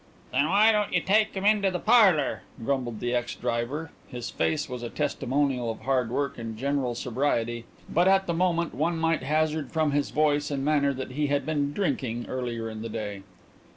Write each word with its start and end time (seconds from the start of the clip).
"Then 0.31 0.49
why 0.49 0.71
don't 0.71 0.91
you 0.93 0.99
take 1.01 1.35
him 1.35 1.45
into 1.45 1.69
the 1.69 1.77
parlour?" 1.77 2.41
grumbled 2.65 3.01
the 3.01 3.13
ex 3.13 3.35
driver. 3.35 3.91
His 4.07 4.31
face 4.31 4.67
was 4.67 4.81
a 4.81 4.89
testimonial 4.89 5.69
of 5.69 5.81
hard 5.81 6.09
work 6.09 6.39
and 6.39 6.57
general 6.57 6.95
sobriety 6.95 7.65
but 7.87 8.07
at 8.07 8.25
the 8.25 8.33
moment 8.33 8.73
one 8.73 8.97
might 8.97 9.21
hazard 9.21 9.71
from 9.71 9.91
his 9.91 10.09
voice 10.09 10.49
and 10.49 10.65
manner 10.65 10.91
that 10.91 11.11
he 11.11 11.27
had 11.27 11.45
been 11.45 11.71
drinking 11.71 12.25
earlier 12.27 12.67
in 12.67 12.81
the 12.81 12.89
day. 12.89 13.21